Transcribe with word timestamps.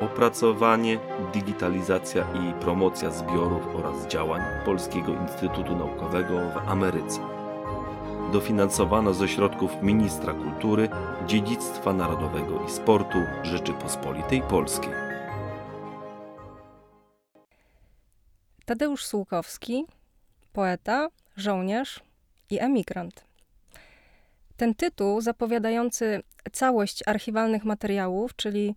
opracowanie, 0.00 0.98
digitalizacja 1.32 2.22
i 2.22 2.60
promocja 2.60 3.10
zbiorów 3.10 3.66
oraz 3.74 4.06
działań 4.06 4.42
Polskiego 4.64 5.12
Instytutu 5.12 5.76
Naukowego 5.76 6.50
w 6.50 6.56
Ameryce. 6.68 7.20
Dofinansowano 8.32 9.14
ze 9.14 9.28
środków 9.28 9.82
Ministra 9.82 10.32
Kultury, 10.32 10.88
Dziedzictwa 11.26 11.92
Narodowego 11.92 12.64
i 12.66 12.70
Sportu 12.70 13.18
Rzeczypospolitej 13.42 14.42
Polskiej. 14.42 14.92
Tadeusz 18.64 19.04
Słukowski, 19.04 19.84
poeta, 20.52 21.08
żołnierz 21.36 22.00
i 22.50 22.60
emigrant. 22.60 23.24
Ten 24.56 24.74
tytuł, 24.74 25.20
zapowiadający 25.20 26.22
całość 26.52 27.02
archiwalnych 27.06 27.64
materiałów, 27.64 28.36
czyli 28.36 28.74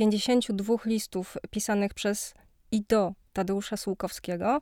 52 0.00 0.76
listów 0.84 1.36
pisanych 1.50 1.94
przez 1.94 2.34
i 2.72 2.82
do 2.82 3.12
Tadeusza 3.32 3.76
Słukowskiego, 3.76 4.60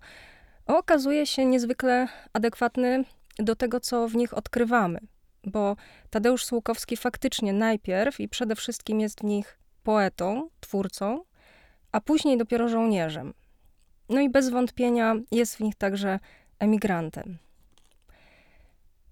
okazuje 0.67 1.27
się 1.27 1.44
niezwykle 1.44 2.08
adekwatny 2.33 3.05
do 3.39 3.56
tego, 3.56 3.81
co 3.81 4.09
w 4.09 4.16
nich 4.16 4.34
odkrywamy, 4.34 4.98
bo 5.44 5.77
Tadeusz 6.11 6.44
Słukowski 6.44 6.97
faktycznie 6.97 7.53
najpierw 7.53 8.20
i 8.20 8.28
przede 8.28 8.56
wszystkim 8.56 9.00
jest 9.00 9.20
w 9.20 9.25
nich 9.25 9.59
poetą, 9.83 10.48
twórcą, 10.61 11.25
a 11.92 12.00
później 12.00 12.39
dopiero 12.39 12.69
żołnierzem. 12.69 13.34
No 14.09 14.20
i 14.20 14.31
bez 14.31 14.48
wątpienia 14.50 15.16
jest 15.31 15.56
w 15.56 15.61
nich 15.61 15.75
także 15.75 16.19
emigrantem. 16.59 17.39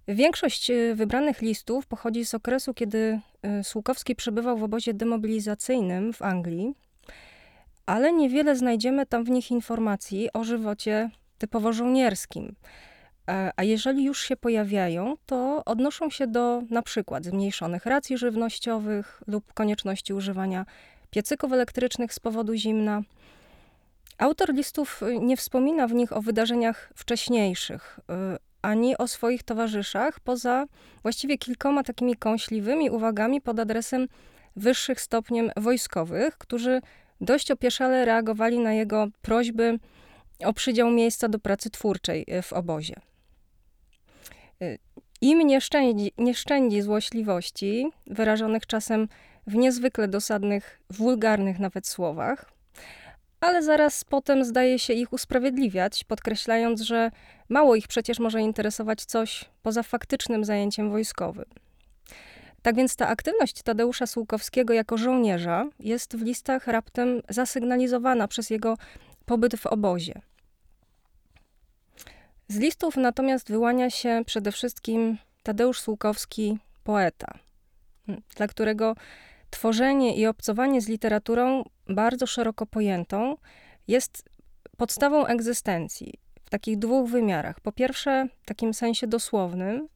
Większość 0.08 0.70
y, 0.70 0.94
wybranych 0.94 1.42
listów 1.42 1.86
pochodzi 1.86 2.24
z 2.24 2.34
okresu, 2.34 2.74
kiedy 2.74 3.20
y, 3.60 3.64
Słukowski 3.64 4.16
przebywał 4.16 4.58
w 4.58 4.62
obozie 4.62 4.94
demobilizacyjnym 4.94 6.12
w 6.12 6.22
Anglii, 6.22 6.74
ale 7.86 8.12
niewiele 8.12 8.56
znajdziemy 8.56 9.06
tam 9.06 9.24
w 9.24 9.30
nich 9.30 9.50
informacji 9.50 10.28
o 10.32 10.44
żywocie 10.44 11.10
typowo 11.38 11.72
żołnierskim. 11.72 12.54
E, 13.28 13.50
a 13.56 13.62
jeżeli 13.62 14.04
już 14.04 14.20
się 14.20 14.36
pojawiają, 14.36 15.14
to 15.26 15.62
odnoszą 15.64 16.10
się 16.10 16.26
do 16.26 16.62
na 16.70 16.82
przykład 16.82 17.24
zmniejszonych 17.24 17.86
racji 17.86 18.18
żywnościowych 18.18 19.22
lub 19.26 19.52
konieczności 19.52 20.14
używania 20.14 20.66
piecyków 21.10 21.52
elektrycznych 21.52 22.14
z 22.14 22.20
powodu 22.20 22.54
zimna. 22.54 23.02
Autor 24.18 24.54
listów 24.54 25.00
nie 25.20 25.36
wspomina 25.36 25.88
w 25.88 25.92
nich 25.92 26.12
o 26.12 26.22
wydarzeniach 26.22 26.92
wcześniejszych, 26.94 28.00
ani 28.67 28.98
o 28.98 29.09
swoich 29.09 29.42
towarzyszach, 29.42 30.20
poza 30.20 30.67
właściwie 31.03 31.39
kilkoma 31.39 31.83
takimi 31.83 32.17
kąśliwymi 32.17 32.91
uwagami 32.91 33.41
pod 33.41 33.61
adresem 33.61 34.09
wyższych 34.56 35.00
stopniem 35.00 35.50
wojskowych, 35.56 36.39
którzy 36.39 36.81
dość 37.20 37.50
opieszale 37.50 38.05
reagowali 38.05 38.59
na 38.59 38.72
jego 38.72 39.06
prośby 39.22 39.78
o 40.44 40.53
przydział 40.53 40.91
miejsca 40.91 41.28
do 41.28 41.39
pracy 41.39 41.70
twórczej 41.70 42.25
e, 42.28 42.43
w 42.43 42.53
obozie. 42.53 42.94
E, 44.62 44.78
Im 45.21 45.38
nie 45.38 45.60
szczędzi, 45.60 46.12
nie 46.19 46.34
szczędzi 46.34 46.82
złośliwości, 46.82 47.91
wyrażonych 48.06 48.66
czasem 48.66 49.09
w 49.47 49.55
niezwykle 49.55 50.09
dosadnych, 50.09 50.81
wulgarnych 50.91 51.59
nawet 51.59 51.87
słowach, 51.87 52.53
ale 53.41 53.62
zaraz 53.62 54.04
potem 54.04 54.44
zdaje 54.44 54.78
się 54.78 54.92
ich 54.92 55.12
usprawiedliwiać, 55.12 56.04
podkreślając, 56.04 56.80
że 56.80 57.10
mało 57.48 57.76
ich 57.76 57.88
przecież 57.88 58.19
może 58.19 58.41
interesować 58.41 59.04
coś 59.04 59.44
poza 59.62 59.82
faktycznym 59.82 60.44
zajęciem 60.44 60.91
wojskowym. 60.91 61.44
Tak 62.62 62.76
więc 62.76 62.96
ta 62.96 63.08
aktywność 63.08 63.62
Tadeusza 63.62 64.06
Słukowskiego 64.06 64.75
jako 64.75 64.98
żołnierza 64.98 65.66
jest 65.80 66.16
w 66.16 66.22
listach 66.22 66.66
raptem 66.66 67.22
zasygnalizowana 67.28 68.28
przez 68.28 68.50
jego 68.50 68.76
pobyt 69.26 69.56
w 69.56 69.66
obozie. 69.66 70.20
Z 72.48 72.58
listów 72.58 72.96
natomiast 72.96 73.48
wyłania 73.48 73.91
się 73.91 74.22
przede 74.26 74.52
wszystkim 74.52 75.19
Tadeusz 75.42 75.80
Słukowski, 75.80 76.58
poeta, 76.84 77.38
dla 78.36 78.46
którego 78.48 78.94
tworzenie 79.50 80.16
i 80.16 80.26
obcowanie 80.26 80.80
z 80.80 80.88
literaturą 80.88 81.64
bardzo 81.88 82.26
szeroko 82.26 82.66
pojętą 82.66 83.36
jest 83.88 84.28
podstawą 84.76 85.26
egzystencji 85.26 86.14
w 86.44 86.50
takich 86.50 86.78
dwóch 86.78 87.10
wymiarach. 87.10 87.60
Po 87.60 87.72
pierwsze, 87.72 88.28
w 88.42 88.46
takim 88.46 88.74
sensie 88.74 89.06
dosłownym, 89.06 89.88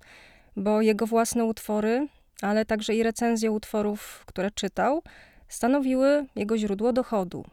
bo 0.56 0.82
jego 0.82 1.06
własne 1.06 1.44
utwory, 1.44 2.08
ale 2.42 2.64
także 2.64 2.94
i 2.94 3.02
recenzje 3.02 3.50
utworów, 3.50 4.22
które 4.26 4.50
czytał, 4.50 5.02
stanowiły 5.48 6.26
jego 6.36 6.58
źródło 6.58 6.92
dochodu. 6.92 7.44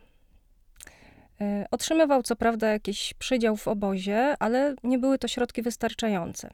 E, 1.41 1.65
otrzymywał 1.71 2.23
co 2.23 2.35
prawda 2.35 2.67
jakiś 2.67 3.13
przydział 3.13 3.57
w 3.57 3.67
obozie, 3.67 4.35
ale 4.39 4.75
nie 4.83 4.99
były 4.99 5.17
to 5.17 5.27
środki 5.27 5.61
wystarczające. 5.61 6.49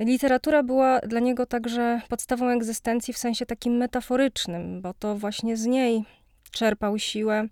Literatura 0.00 0.62
była 0.62 1.00
dla 1.00 1.20
niego 1.20 1.46
także 1.46 2.00
podstawą 2.08 2.48
egzystencji 2.48 3.14
w 3.14 3.18
sensie 3.18 3.46
takim 3.46 3.76
metaforycznym, 3.76 4.80
bo 4.80 4.94
to 4.94 5.16
właśnie 5.16 5.56
z 5.56 5.66
niej 5.66 6.04
czerpał 6.50 6.98
siłę, 6.98 7.48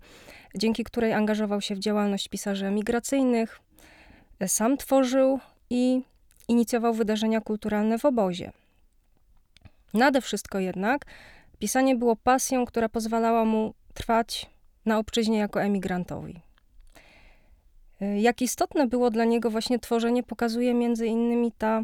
dzięki 0.55 0.83
której 0.83 1.13
angażował 1.13 1.61
się 1.61 1.75
w 1.75 1.79
działalność 1.79 2.27
pisarzy 2.27 2.65
emigracyjnych, 2.65 3.59
sam 4.47 4.77
tworzył 4.77 5.39
i 5.69 6.01
inicjował 6.47 6.93
wydarzenia 6.93 7.41
kulturalne 7.41 7.97
w 7.99 8.05
obozie. 8.05 8.51
Nade 9.93 10.21
wszystko 10.21 10.59
jednak 10.59 11.05
pisanie 11.59 11.95
było 11.95 12.15
pasją, 12.15 12.65
która 12.65 12.89
pozwalała 12.89 13.45
mu 13.45 13.73
trwać 13.93 14.45
na 14.85 14.97
obczyźnie 14.97 15.37
jako 15.37 15.61
emigrantowi. 15.61 16.41
Jak 18.17 18.41
istotne 18.41 18.87
było 18.87 19.09
dla 19.09 19.25
niego 19.25 19.49
właśnie 19.49 19.79
tworzenie, 19.79 20.23
pokazuje 20.23 20.73
między 20.73 21.07
innymi 21.07 21.51
ta 21.51 21.83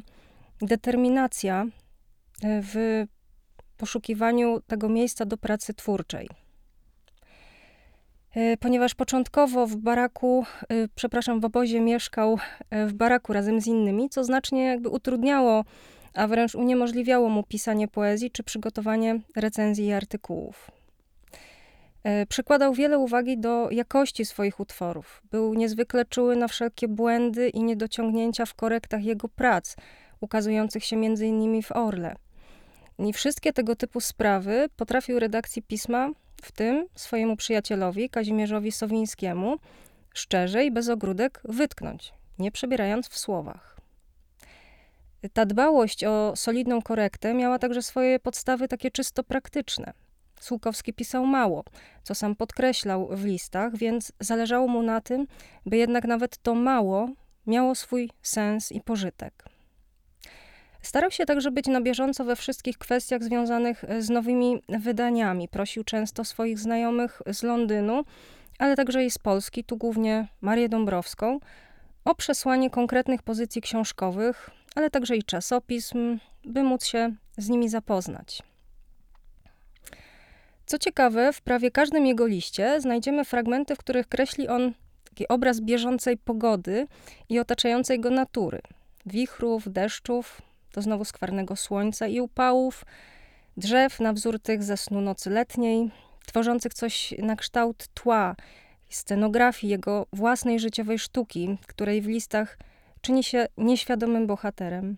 determinacja 0.65 1.65
e, 2.43 2.61
w 2.61 3.03
poszukiwaniu 3.77 4.61
tego 4.67 4.89
miejsca 4.89 5.25
do 5.25 5.37
pracy 5.37 5.73
twórczej. 5.73 6.29
E, 8.35 8.57
ponieważ 8.57 8.95
początkowo 8.95 9.67
w 9.67 9.75
baraku, 9.75 10.45
e, 10.69 10.87
przepraszam, 10.95 11.39
w 11.39 11.45
obozie 11.45 11.81
mieszkał 11.81 12.37
w 12.87 12.93
baraku 12.93 13.33
razem 13.33 13.61
z 13.61 13.67
innymi, 13.67 14.09
co 14.09 14.23
znacznie 14.23 14.63
jakby 14.63 14.89
utrudniało, 14.89 15.63
a 16.13 16.27
wręcz 16.27 16.55
uniemożliwiało 16.55 17.29
mu 17.29 17.43
pisanie 17.43 17.87
poezji 17.87 18.31
czy 18.31 18.43
przygotowanie 18.43 19.19
recenzji 19.35 19.85
i 19.85 19.93
artykułów. 19.93 20.71
Przykładał 22.29 22.73
wiele 22.73 22.99
uwagi 22.99 23.37
do 23.37 23.71
jakości 23.71 24.25
swoich 24.25 24.59
utworów. 24.59 25.21
Był 25.31 25.53
niezwykle 25.53 26.05
czuły 26.05 26.35
na 26.35 26.47
wszelkie 26.47 26.87
błędy 26.87 27.49
i 27.49 27.63
niedociągnięcia 27.63 28.45
w 28.45 28.53
korektach 28.53 29.03
jego 29.03 29.29
prac, 29.29 29.75
ukazujących 30.23 30.85
się 30.85 30.95
m.in. 30.95 31.61
w 31.61 31.71
Orle. 31.71 32.15
I 32.99 33.13
wszystkie 33.13 33.53
tego 33.53 33.75
typu 33.75 34.01
sprawy 34.01 34.69
potrafił 34.75 35.19
redakcji 35.19 35.61
pisma, 35.61 36.09
w 36.41 36.51
tym 36.51 36.87
swojemu 36.95 37.35
przyjacielowi 37.35 38.09
Kazimierzowi 38.09 38.71
Sowińskiemu, 38.71 39.57
szczerze 40.13 40.65
i 40.65 40.71
bez 40.71 40.89
ogródek 40.89 41.41
wytknąć, 41.43 42.13
nie 42.39 42.51
przebierając 42.51 43.09
w 43.09 43.17
słowach. 43.17 43.77
Ta 45.33 45.45
dbałość 45.45 46.03
o 46.03 46.33
solidną 46.35 46.81
korektę 46.81 47.33
miała 47.33 47.59
także 47.59 47.81
swoje 47.81 48.19
podstawy 48.19 48.67
takie 48.67 48.91
czysto 48.91 49.23
praktyczne. 49.23 49.93
Słukowski 50.39 50.93
pisał 50.93 51.25
mało, 51.25 51.63
co 52.03 52.15
sam 52.15 52.35
podkreślał 52.35 53.07
w 53.11 53.25
listach, 53.25 53.77
więc 53.77 54.11
zależało 54.19 54.67
mu 54.67 54.83
na 54.83 55.01
tym, 55.01 55.27
by 55.65 55.77
jednak 55.77 56.05
nawet 56.05 56.37
to 56.37 56.55
mało 56.55 57.09
miało 57.47 57.75
swój 57.75 58.09
sens 58.21 58.71
i 58.71 58.81
pożytek. 58.81 59.52
Starał 60.83 61.11
się 61.11 61.25
także 61.25 61.51
być 61.51 61.67
na 61.67 61.81
bieżąco 61.81 62.25
we 62.25 62.35
wszystkich 62.35 62.77
kwestiach 62.77 63.23
związanych 63.23 63.83
e, 63.83 64.01
z 64.01 64.09
nowymi 64.09 64.63
wydaniami. 64.69 65.47
Prosił 65.47 65.83
często 65.83 66.23
swoich 66.23 66.59
znajomych 66.59 67.21
z 67.27 67.43
Londynu, 67.43 68.03
ale 68.59 68.75
także 68.75 69.05
i 69.05 69.11
z 69.11 69.17
Polski, 69.17 69.63
tu 69.63 69.77
głównie 69.77 70.27
Marię 70.41 70.69
Dąbrowską, 70.69 71.39
o 72.05 72.15
przesłanie 72.15 72.69
konkretnych 72.69 73.23
pozycji 73.23 73.61
książkowych, 73.61 74.49
ale 74.75 74.89
także 74.89 75.17
i 75.17 75.23
czasopism, 75.23 76.19
by 76.45 76.63
móc 76.63 76.85
się 76.85 77.15
z 77.37 77.49
nimi 77.49 77.69
zapoznać. 77.69 78.43
Co 80.65 80.77
ciekawe, 80.77 81.33
w 81.33 81.41
prawie 81.41 81.71
każdym 81.71 82.05
jego 82.05 82.27
liście 82.27 82.81
znajdziemy 82.81 83.25
fragmenty, 83.25 83.75
w 83.75 83.77
których 83.77 84.07
kreśli 84.07 84.47
on 84.47 84.73
taki 85.09 85.27
obraz 85.27 85.61
bieżącej 85.61 86.17
pogody 86.17 86.87
i 87.29 87.39
otaczającej 87.39 87.99
go 87.99 88.09
natury. 88.09 88.61
Wichrów, 89.05 89.73
deszczów, 89.73 90.41
to 90.73 90.81
znowu 90.81 91.05
skwarnego 91.05 91.55
słońca 91.55 92.07
i 92.07 92.19
upałów, 92.19 92.85
drzew 93.57 93.99
na 93.99 94.13
wzór 94.13 94.39
tych 94.39 94.63
ze 94.63 94.77
snu 94.77 95.01
nocy 95.01 95.29
letniej, 95.29 95.91
tworzących 96.25 96.73
coś 96.73 97.13
na 97.17 97.35
kształt 97.35 97.87
tła, 97.93 98.35
scenografii 98.89 99.71
jego 99.71 100.05
własnej 100.13 100.59
życiowej 100.59 100.99
sztuki, 100.99 101.57
której 101.67 102.01
w 102.01 102.07
listach 102.07 102.57
czyni 103.01 103.23
się 103.23 103.47
nieświadomym 103.57 104.27
bohaterem. 104.27 104.97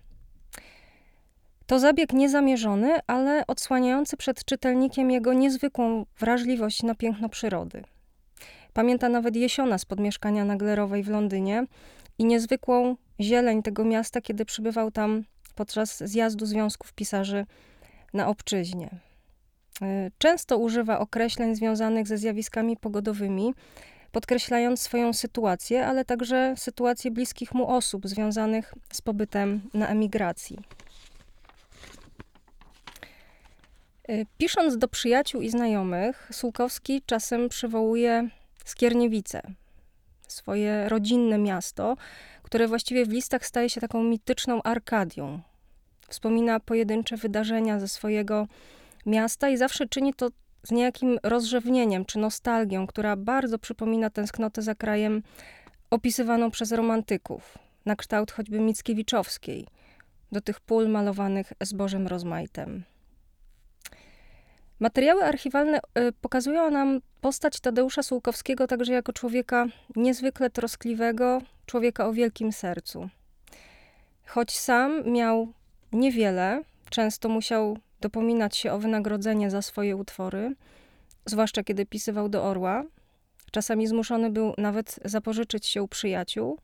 To 1.66 1.80
zabieg 1.80 2.13
niezamierzony, 2.13 3.00
ale 3.07 3.48
odsłaniający 3.48 4.18
przed 4.18 4.45
czytelnikiem 4.45 5.12
jego 5.12 5.33
niezwykłą 5.33 6.06
wrażliwość 6.19 6.83
na 6.83 6.95
piękno 6.95 7.30
przyrody. 7.30 7.83
Pamięta 8.74 9.10
nawet 9.10 9.36
jesiona 9.36 9.78
z 9.78 9.86
podmieszkania 9.86 10.45
Naglerowej 10.45 11.04
w 11.04 11.10
Londynie 11.10 11.66
i 12.18 12.25
niezwykłą 12.25 12.95
zieleń 13.19 13.63
tego 13.63 13.86
miasta, 13.86 14.21
kiedy 14.21 14.45
przybywał 14.45 14.92
tam 14.92 15.24
podczas 15.56 16.04
zjazdu 16.04 16.46
Związków 16.46 16.94
Pisarzy 16.94 17.46
na 18.13 18.28
obczyźnie. 18.28 18.90
Y, 19.81 20.12
często 20.18 20.57
używa 20.57 21.00
określeń 21.00 21.56
związanych 21.56 22.07
ze 22.07 22.18
zjawiskami 22.18 22.78
pogodowymi, 22.78 23.54
podkreślając 24.12 24.81
swoją 24.81 25.13
sytuację, 25.13 25.88
ale 25.88 26.06
także 26.06 26.54
sytuację 26.57 27.12
bliskich 27.12 27.54
mu 27.54 27.68
osób 27.68 28.07
związanych 28.07 28.74
z 28.94 29.02
pobytem 29.02 29.62
na 29.74 29.88
emigracji. 29.88 30.60
Y, 34.10 34.25
pisząc 34.38 34.78
do 34.78 34.88
przyjaciół 34.88 35.42
i 35.42 35.50
znajomych, 35.50 36.30
Sułkowski 36.31 37.02
czasem 37.06 37.50
przywołuje 37.50 38.30
Skierniewice, 38.66 39.42
swoje 40.28 40.90
rodzinne 40.90 41.38
miasto, 41.38 41.98
które 42.45 42.68
właściwie 42.68 43.06
w 43.06 43.09
listach 43.09 43.45
staje 43.45 43.69
się 43.69 43.81
taką 43.81 44.03
mityczną 44.03 44.63
Arkadią. 44.63 45.39
Wspomina 46.07 46.59
pojedyncze 46.59 47.18
wydarzenia 47.18 47.80
ze 47.80 47.88
swojego 47.88 48.47
miasta 49.06 49.50
i 49.50 49.57
zawsze 49.57 49.88
czyni 49.88 50.13
to 50.13 50.30
z 50.63 50.71
niejakim 50.71 51.19
rozrzewnieniem 51.24 52.06
czy 52.06 52.19
nostalgią, 52.19 52.88
która 52.88 53.15
bardzo 53.15 53.59
przypomina 53.59 54.09
tęsknotę 54.09 54.62
za 54.62 54.75
krajem 54.75 55.24
opisywaną 55.89 56.51
przez 56.51 56.71
romantyków, 56.71 57.57
na 57.86 57.95
kształt 57.95 58.31
choćby 58.31 58.59
Mickiewiczowskiej, 58.59 59.68
do 60.31 60.42
tych 60.42 60.59
pól 60.59 60.89
malowanych 60.89 61.53
zbożem 61.62 62.07
rozmaitem. 62.07 62.83
Materiały 64.80 65.24
archiwalne 65.24 65.77
y, 65.77 66.12
pokazują 66.21 66.71
nam 66.71 67.01
postać 67.21 67.59
Tadeusza 67.59 68.03
Sułkowskiego 68.03 68.68
także 68.68 68.94
jako 68.94 69.13
człowieka 69.13 69.65
niezwykle 69.95 70.50
troskliwego, 70.50 71.42
człowieka 71.65 72.07
o 72.07 72.13
wielkim 72.13 72.51
sercu. 72.51 73.09
Choć 74.25 74.57
sam 74.57 75.12
miał 75.12 75.53
niewiele, 75.91 76.62
często 76.89 77.29
musiał 77.29 77.77
dopominać 78.01 78.57
się 78.57 78.71
o 78.71 78.79
wynagrodzenie 78.79 79.50
za 79.50 79.62
swoje 79.62 79.95
utwory, 79.95 80.56
zwłaszcza 81.25 81.63
kiedy 81.63 81.85
pisywał 81.85 82.29
do 82.29 82.44
Orła. 82.44 82.83
Czasami 83.51 83.88
zmuszony 83.88 84.29
był 84.29 84.53
nawet 84.57 85.00
zapożyczyć 85.06 85.65
się 85.65 85.83
u 85.83 85.88
przyjaciół. 85.88 86.59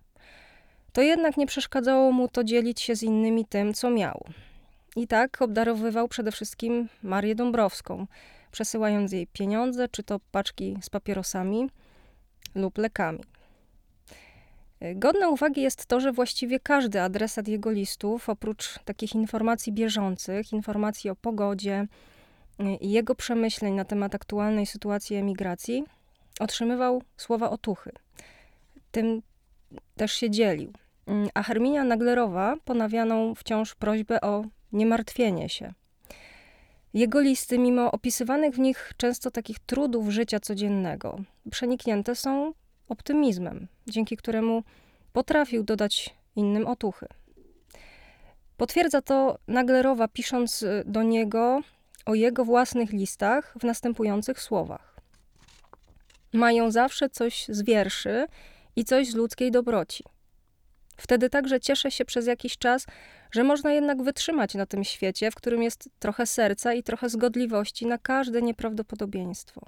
To 0.93 1.01
jednak 1.01 1.37
nie 1.37 1.47
przeszkadzało 1.47 2.11
mu 2.11 2.27
to 2.27 2.43
dzielić 2.43 2.81
się 2.81 2.95
z 2.95 3.03
innymi 3.03 3.45
tym, 3.45 3.73
co 3.73 3.89
miał. 3.89 4.25
I 4.95 5.07
tak 5.07 5.41
obdarowywał 5.41 6.07
przede 6.07 6.31
wszystkim 6.31 6.89
Marię 7.03 7.35
Dąbrowską, 7.35 8.07
przesyłając 8.51 9.11
jej 9.11 9.27
pieniądze, 9.27 9.87
czy 9.87 10.03
to 10.03 10.19
paczki 10.31 10.77
z 10.81 10.89
papierosami 10.89 11.69
lub 12.55 12.77
lekami. 12.77 13.23
Godne 14.95 15.29
uwagi 15.29 15.61
jest 15.61 15.85
to, 15.85 15.99
że 15.99 16.11
właściwie 16.11 16.59
każdy 16.59 17.01
adresat 17.01 17.47
jego 17.47 17.71
listów, 17.71 18.29
oprócz 18.29 18.79
takich 18.85 19.15
informacji 19.15 19.73
bieżących, 19.73 20.53
informacji 20.53 21.09
o 21.09 21.15
pogodzie 21.15 21.87
i 22.81 22.91
jego 22.91 23.15
przemyśleń 23.15 23.73
na 23.73 23.85
temat 23.85 24.15
aktualnej 24.15 24.65
sytuacji 24.65 25.15
emigracji, 25.15 25.83
otrzymywał 26.39 27.03
słowa 27.17 27.49
otuchy. 27.49 27.91
Tym 28.91 29.21
też 29.95 30.13
się 30.13 30.29
dzielił. 30.29 30.73
A 31.33 31.43
Herminia 31.43 31.83
Naglerowa 31.83 32.55
ponawianą 32.65 33.35
wciąż 33.35 33.75
prośbę 33.75 34.21
o 34.21 34.45
niemartwienie 34.71 35.49
się. 35.49 35.73
Jego 36.93 37.21
listy, 37.21 37.59
mimo 37.59 37.91
opisywanych 37.91 38.55
w 38.55 38.59
nich 38.59 38.93
często 38.97 39.31
takich 39.31 39.59
trudów 39.59 40.09
życia 40.09 40.39
codziennego, 40.39 41.19
przeniknięte 41.51 42.15
są 42.15 42.53
optymizmem, 42.91 43.67
dzięki 43.87 44.17
któremu 44.17 44.63
potrafił 45.13 45.63
dodać 45.63 46.15
innym 46.35 46.67
otuchy. 46.67 47.07
Potwierdza 48.57 49.01
to 49.01 49.37
Naglerowa, 49.47 50.07
pisząc 50.07 50.63
y, 50.63 50.83
do 50.85 51.03
niego 51.03 51.61
o 52.05 52.15
jego 52.15 52.45
własnych 52.45 52.91
listach 52.91 53.55
w 53.59 53.63
następujących 53.63 54.41
słowach. 54.41 54.95
Mają 56.33 56.71
zawsze 56.71 57.09
coś 57.09 57.45
z 57.49 57.61
wierszy 57.61 58.27
i 58.75 58.85
coś 58.85 59.09
z 59.09 59.15
ludzkiej 59.15 59.51
dobroci. 59.51 60.03
Wtedy 60.97 61.29
także 61.29 61.59
cieszę 61.59 61.91
się 61.91 62.05
przez 62.05 62.27
jakiś 62.27 62.57
czas, 62.57 62.85
że 63.31 63.43
można 63.43 63.73
jednak 63.73 64.03
wytrzymać 64.03 64.55
na 64.55 64.65
tym 64.65 64.83
świecie, 64.83 65.31
w 65.31 65.35
którym 65.35 65.63
jest 65.63 65.89
trochę 65.99 66.25
serca 66.25 66.73
i 66.73 66.83
trochę 66.83 67.09
zgodliwości 67.09 67.85
na 67.85 67.97
każde 67.97 68.41
nieprawdopodobieństwo. 68.41 69.61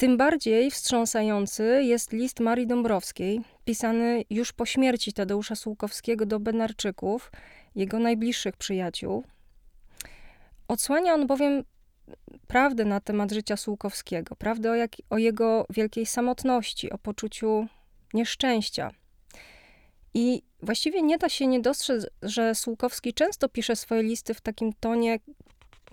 Tym 0.00 0.16
bardziej 0.16 0.70
wstrząsający 0.70 1.82
jest 1.84 2.12
list 2.12 2.40
Marii 2.40 2.66
Dąbrowskiej, 2.66 3.40
pisany 3.64 4.24
już 4.30 4.52
po 4.52 4.66
śmierci 4.66 5.12
Tadeusza 5.12 5.54
Sułkowskiego 5.54 6.26
do 6.26 6.40
Benarczyków, 6.40 7.32
jego 7.74 7.98
najbliższych 7.98 8.56
przyjaciół. 8.56 9.24
Odsłania 10.68 11.14
on 11.14 11.26
bowiem 11.26 11.64
prawdę 12.46 12.84
na 12.84 13.00
temat 13.00 13.32
życia 13.32 13.56
Sułkowskiego, 13.56 14.36
prawdę 14.36 14.70
o, 14.70 14.74
jak, 14.74 14.90
o 15.10 15.18
jego 15.18 15.66
wielkiej 15.70 16.06
samotności, 16.06 16.90
o 16.90 16.98
poczuciu 16.98 17.66
nieszczęścia. 18.14 18.90
I 20.14 20.42
właściwie 20.62 21.02
nie 21.02 21.18
da 21.18 21.28
się 21.28 21.46
nie 21.46 21.60
dostrzec, 21.60 22.06
że 22.22 22.54
Sułkowski 22.54 23.14
często 23.14 23.48
pisze 23.48 23.76
swoje 23.76 24.02
listy 24.02 24.34
w 24.34 24.40
takim 24.40 24.72
tonie 24.72 25.18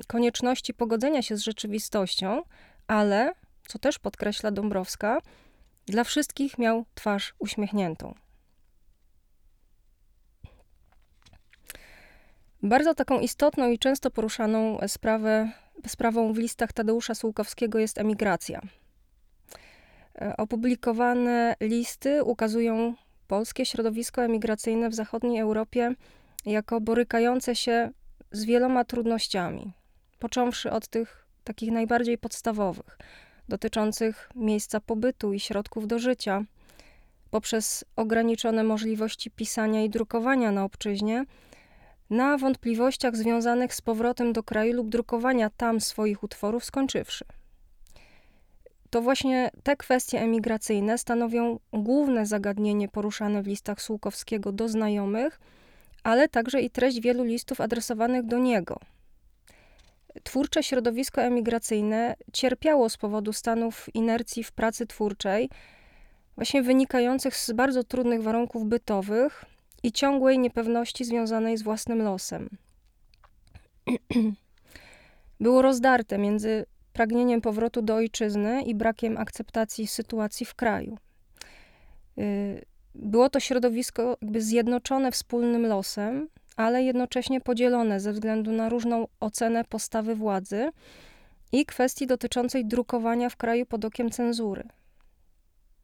konieczności 0.07 0.73
pogodzenia 0.73 1.21
się 1.21 1.37
z 1.37 1.41
rzeczywistością, 1.41 2.43
ale 2.87 3.33
co 3.67 3.79
też 3.79 3.99
podkreśla 3.99 4.51
Dąbrowska, 4.51 5.21
dla 5.85 6.03
wszystkich 6.03 6.57
miał 6.57 6.85
twarz 6.95 7.35
uśmiechniętą. 7.39 8.13
Bardzo 12.63 12.95
taką 12.95 13.19
istotną 13.19 13.71
i 13.71 13.79
często 13.79 14.11
poruszaną 14.11 14.77
sprawę, 14.87 15.51
sprawą 15.87 16.33
w 16.33 16.37
listach 16.37 16.73
Tadeusza 16.73 17.15
Sułkowskiego 17.15 17.79
jest 17.79 17.97
emigracja. 17.97 18.61
E, 20.21 20.37
opublikowane 20.37 21.55
listy 21.61 22.23
ukazują 22.23 22.95
polskie 23.27 23.65
środowisko 23.65 24.23
emigracyjne 24.23 24.89
w 24.89 24.93
zachodniej 24.93 25.39
Europie 25.39 25.95
jako 26.45 26.81
borykające 26.81 27.55
się 27.55 27.89
z 28.31 28.45
wieloma 28.45 28.85
trudnościami, 28.85 29.73
począwszy 30.19 30.71
od 30.71 30.87
tych 30.87 31.27
takich 31.43 31.71
najbardziej 31.71 32.17
podstawowych, 32.17 32.97
dotyczących 33.49 34.29
miejsca 34.35 34.79
pobytu 34.79 35.33
i 35.33 35.39
środków 35.39 35.87
do 35.87 35.99
życia, 35.99 36.43
poprzez 37.31 37.85
ograniczone 37.95 38.63
możliwości 38.63 39.31
pisania 39.31 39.83
i 39.83 39.89
drukowania 39.89 40.51
na 40.51 40.63
obczyźnie, 40.63 41.25
na 42.09 42.37
wątpliwościach 42.37 43.15
związanych 43.15 43.73
z 43.73 43.81
powrotem 43.81 44.33
do 44.33 44.43
kraju 44.43 44.73
lub 44.73 44.89
drukowania 44.89 45.49
tam 45.49 45.81
swoich 45.81 46.23
utworów 46.23 46.65
skończywszy. 46.65 47.25
To 48.89 49.01
właśnie 49.01 49.51
te 49.63 49.77
kwestie 49.77 50.21
emigracyjne 50.21 50.97
stanowią 50.97 51.59
główne 51.73 52.25
zagadnienie 52.25 52.89
poruszane 52.89 53.43
w 53.43 53.47
listach 53.47 53.81
Sułkowskiego 53.81 54.51
do 54.51 54.69
znajomych, 54.69 55.39
ale 56.03 56.29
także 56.29 56.61
i 56.61 56.69
treść 56.69 57.01
wielu 57.01 57.23
listów 57.23 57.61
adresowanych 57.61 58.25
do 58.25 58.37
niego– 58.37 58.79
twórcze 60.23 60.63
środowisko 60.63 61.21
emigracyjne 61.21 62.15
cierpiało 62.33 62.89
z 62.89 62.97
powodu 62.97 63.33
stanów 63.33 63.95
inercji 63.95 64.43
w 64.43 64.51
pracy 64.51 64.87
twórczej, 64.87 65.49
właśnie 66.35 66.63
wynikających 66.63 67.37
z 67.37 67.51
bardzo 67.51 67.83
trudnych 67.83 68.23
warunków 68.23 68.65
bytowych 68.65 69.45
i 69.83 69.91
ciągłej 69.91 70.39
niepewności 70.39 71.05
związanej 71.05 71.57
z 71.57 71.63
własnym 71.63 72.01
losem. 72.01 72.49
Było 75.39 75.61
rozdarte 75.61 76.17
między 76.17 76.65
pragnieniem 76.93 77.41
powrotu 77.41 77.81
do 77.81 77.95
ojczyzny 77.95 78.61
i 78.61 78.75
brakiem 78.75 79.17
akceptacji 79.17 79.87
sytuacji 79.87 80.45
w 80.45 80.55
kraju. 80.55 80.97
Y, 82.17 82.65
było 82.95 83.29
to 83.29 83.39
środowisko 83.39 84.17
jakby 84.21 84.41
zjednoczone 84.41 85.11
wspólnym 85.11 85.67
losem, 85.67 86.29
ale 86.57 86.83
jednocześnie 86.83 87.41
podzielone 87.41 87.99
ze 87.99 88.13
względu 88.13 88.51
na 88.51 88.69
różną 88.69 89.07
ocenę 89.19 89.63
postawy 89.65 90.15
władzy 90.15 90.69
i 91.51 91.65
kwestii 91.65 92.07
dotyczącej 92.07 92.65
drukowania 92.65 93.29
w 93.29 93.35
kraju 93.35 93.65
pod 93.65 93.85
okiem 93.85 94.09
cenzury. 94.09 94.63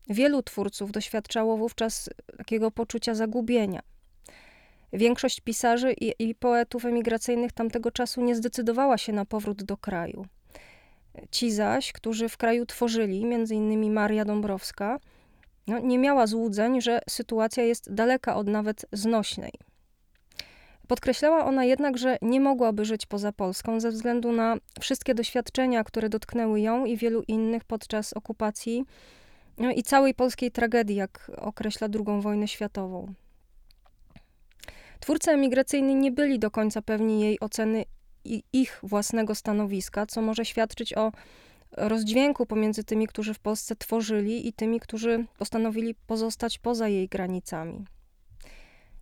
Wielu 0.09 0.43
twórców 0.43 0.91
doświadczało 0.91 1.57
wówczas 1.57 2.09
takiego 2.37 2.71
poczucia 2.71 3.15
zagubienia. 3.15 3.81
Większość 4.93 5.41
pisarzy 5.41 5.93
i, 5.93 6.13
i 6.19 6.35
poetów 6.35 6.85
emigracyjnych 6.85 7.51
tamtego 7.51 7.91
czasu 7.91 8.21
nie 8.21 8.35
zdecydowała 8.35 8.97
się 8.97 9.13
na 9.13 9.25
powrót 9.25 9.63
do 9.63 9.77
kraju. 9.77 10.25
Ci 11.31 11.51
zaś, 11.51 11.91
którzy 11.91 12.29
w 12.29 12.37
kraju 12.37 12.65
tworzyli, 12.65 13.25
między 13.25 13.55
innymi 13.55 13.91
Maria 13.91 14.25
Dąbrowska, 14.25 14.99
no, 15.67 15.79
nie 15.79 15.99
miała 15.99 16.27
złudzeń, 16.27 16.81
że 16.81 16.99
sytuacja 17.09 17.63
jest 17.63 17.93
daleka 17.93 18.35
od 18.35 18.47
nawet 18.47 18.85
znośnej. 18.91 19.51
Podkreślała 20.87 21.45
ona 21.45 21.65
jednak, 21.65 21.97
że 21.97 22.17
nie 22.21 22.39
mogłaby 22.39 22.85
żyć 22.85 23.05
poza 23.05 23.31
Polską 23.31 23.79
ze 23.79 23.91
względu 23.91 24.31
na 24.31 24.55
wszystkie 24.79 25.15
doświadczenia, 25.15 25.83
które 25.83 26.09
dotknęły 26.09 26.61
ją 26.61 26.85
i 26.85 26.97
wielu 26.97 27.23
innych 27.27 27.63
podczas 27.63 28.13
okupacji 28.13 28.85
no 29.57 29.71
i 29.71 29.83
całej 29.83 30.13
polskiej 30.13 30.51
tragedii, 30.51 30.95
jak 30.95 31.31
określa 31.37 31.87
II 31.93 32.21
wojnę 32.21 32.47
światową. 32.47 33.13
Twórcy 34.99 35.31
emigracyjni 35.31 35.95
nie 35.95 36.11
byli 36.11 36.39
do 36.39 36.51
końca 36.51 36.81
pewni 36.81 37.21
jej 37.21 37.39
oceny 37.39 37.85
i 38.25 38.43
ich 38.53 38.79
własnego 38.83 39.35
stanowiska, 39.35 40.05
co 40.05 40.21
może 40.21 40.45
świadczyć 40.45 40.93
o 40.97 41.11
rozdźwięku 41.71 42.45
pomiędzy 42.45 42.83
tymi, 42.83 43.07
którzy 43.07 43.33
w 43.33 43.39
Polsce 43.39 43.75
tworzyli 43.75 44.47
i 44.47 44.53
tymi, 44.53 44.79
którzy 44.79 45.25
postanowili 45.37 45.95
pozostać 46.07 46.59
poza 46.59 46.87
jej 46.87 47.07
granicami. 47.07 47.85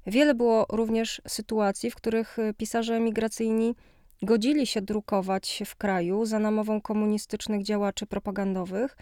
Wiele 0.08 0.34
było 0.34 0.66
również 0.70 1.22
sytuacji, 1.28 1.92
w 1.92 1.96
których 1.96 2.38
pisarze 2.58 2.96
emigracyjni 2.96 3.76
godzili 4.22 4.68
się 4.68 4.82
drukować 4.82 5.64
w 5.66 5.76
kraju 5.76 6.26
za 6.26 6.40
namową 6.40 6.82
komunistycznych 6.82 7.64
działaczy 7.64 8.06
propagandowych. 8.06 8.98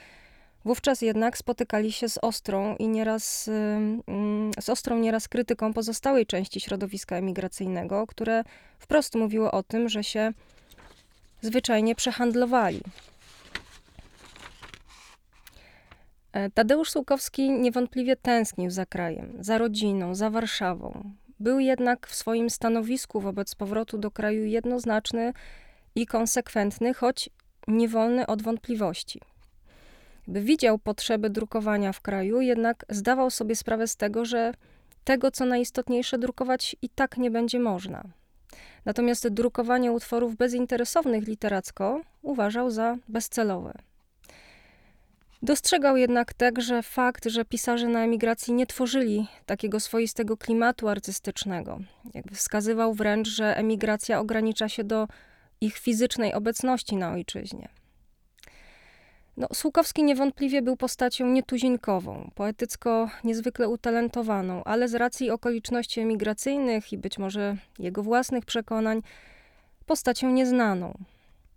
Wówczas 0.65 1.01
jednak 1.01 1.38
spotykali 1.38 1.91
się 1.91 2.10
z 2.10 2.18
ostrą 2.18 2.75
i 2.75 2.88
nieraz, 2.88 3.50
z 4.60 4.70
ostrą 4.70 5.00
nieraz 5.00 5.27
krytyką 5.27 5.74
pozostałej 5.74 6.25
części 6.25 6.60
środowiska 6.60 7.15
emigracyjnego, 7.15 8.08
które 8.08 8.44
wprost 8.79 9.15
mówiło 9.15 9.51
o 9.51 9.63
tym, 9.63 9.89
że 9.89 10.03
się 10.03 10.34
zwyczajnie 11.41 11.96
przehandlowali. 11.96 12.82
Tadeusz 16.53 16.91
Sułkowski 16.91 17.50
niewątpliwie 17.50 18.15
tęsknił 18.15 18.69
za 18.69 18.86
krajem, 18.86 19.33
za 19.39 19.57
rodziną, 19.57 20.15
za 20.15 20.29
Warszawą. 20.29 21.13
Był 21.39 21.59
jednak 21.59 22.07
w 22.07 22.15
swoim 22.15 22.50
stanowisku 22.50 23.21
wobec 23.21 23.55
powrotu 23.55 23.98
do 23.98 24.12
kraju 24.12 24.45
jednoznaczny 24.45 25.33
i 25.95 26.05
konsekwentny, 26.05 26.93
choć 26.93 27.29
niewolny 27.67 28.27
od 28.27 28.41
wątpliwości. 28.41 29.21
Widział 30.27 30.79
potrzeby 30.79 31.29
drukowania 31.29 31.93
w 31.93 32.01
kraju, 32.01 32.41
jednak 32.41 32.86
zdawał 32.89 33.29
sobie 33.29 33.55
sprawę 33.55 33.88
z 33.88 33.95
tego, 33.95 34.25
że 34.25 34.53
tego, 35.03 35.31
co 35.31 35.45
najistotniejsze, 35.45 36.17
drukować 36.17 36.75
i 36.81 36.89
tak 36.89 37.17
nie 37.17 37.31
będzie 37.31 37.59
można. 37.59 38.03
Natomiast 38.86 39.27
drukowanie 39.27 39.91
utworów 39.91 40.36
bezinteresownych 40.36 41.27
literacko 41.27 42.01
uważał 42.21 42.71
za 42.71 42.98
bezcelowe. 43.07 43.88
Dostrzegał 45.41 45.98
jednak 45.98 46.34
także 46.34 46.84
fakt, 46.84 47.25
że 47.25 47.46
pisarze 47.46 47.88
na 47.88 48.03
emigracji 48.03 48.53
nie 48.53 48.67
tworzyli 48.67 49.27
takiego 49.46 49.79
swoistego 49.79 50.38
klimatu 50.38 50.88
artystycznego. 50.88 51.79
Jakby 52.13 52.36
wskazywał 52.36 52.93
wręcz, 52.93 53.27
że 53.27 53.58
emigracja 53.58 54.19
ogranicza 54.19 54.69
się 54.69 54.84
do 54.84 55.08
ich 55.62 55.77
fizycznej 55.77 56.34
obecności 56.34 56.96
na 56.96 57.12
ojczyźnie. 57.12 57.69
No, 59.38 59.48
Słukowski 59.53 60.03
niewątpliwie 60.03 60.62
był 60.62 60.77
postacią 60.77 61.27
nietuzinkową, 61.27 62.31
poetycko 62.36 63.10
niezwykle 63.24 63.69
utalentowaną, 63.69 64.63
ale 64.63 64.88
z 64.88 64.96
racji 64.96 65.31
okoliczności 65.31 66.00
emigracyjnych 66.00 66.93
i 66.93 66.98
być 66.98 67.17
może 67.17 67.55
jego 67.79 68.03
własnych 68.03 68.46
przekonań, 68.46 69.01
postacią 69.86 70.29
nieznaną. 70.29 70.98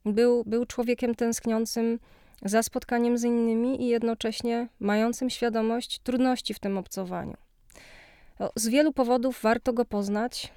Był, 0.05 0.45
był 0.47 0.67
człowiekiem 0.67 1.15
tęskniącym 1.15 1.99
za 2.45 2.63
spotkaniem 2.63 3.19
z 3.19 3.25
innymi 3.25 3.83
i 3.83 3.87
jednocześnie 3.87 4.69
mającym 4.81 5.31
świadomość 5.31 5.99
trudności 5.99 6.55
w 6.55 6.59
tym 6.59 6.79
obcowaniu. 6.79 7.37
Z 8.57 8.69
wielu 8.69 8.93
powodów 8.93 9.41
warto 9.43 9.73
go 9.73 9.85
poznać, 9.85 10.53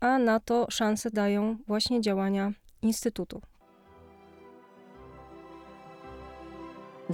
a 0.00 0.18
na 0.18 0.40
to 0.40 0.66
szanse 0.70 1.10
dają 1.10 1.56
właśnie 1.66 2.00
działania 2.00 2.52
Instytutu. 2.82 3.40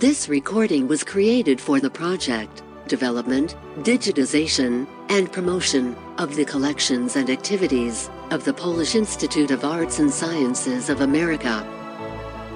This 0.00 0.28
recording 0.28 0.88
was 0.88 1.04
created 1.04 1.60
for 1.60 1.80
the 1.80 1.90
project, 1.90 2.62
development, 2.88 3.56
digitization, 3.84 4.86
and 5.08 5.30
promotion 5.30 5.94
of 6.18 6.36
the 6.36 6.44
collections 6.44 7.16
and 7.16 7.30
activities 7.30 8.10
of 8.30 8.44
the 8.44 8.52
Polish 8.52 8.94
Institute 8.94 9.54
of 9.54 9.64
Arts 9.64 10.00
and 10.00 10.14
Sciences 10.14 10.90
of 10.90 11.00
America. 11.00 11.81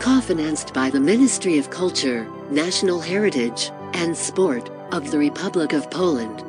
Co-financed 0.07 0.73
by 0.73 0.89
the 0.89 1.01
Ministry 1.01 1.59
of 1.59 1.69
Culture, 1.69 2.29
National 2.49 3.01
Heritage, 3.01 3.73
and 3.93 4.17
Sport 4.17 4.71
of 4.93 5.11
the 5.11 5.19
Republic 5.19 5.73
of 5.73 5.91
Poland. 5.91 6.45